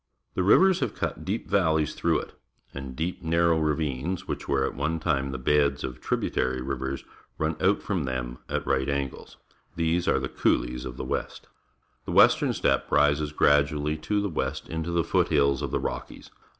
[0.33, 2.33] The rivers have cut deep valleys through it,
[2.73, 7.03] and deep, narrow ra\ ines, wlaich were at one time the beds of tributary rivers,
[7.37, 9.37] run out from them at right angles.
[9.75, 11.49] These are the coulees of the West.
[12.05, 16.31] The western steppe rises gradually to the west into the foot hills of the Rockies.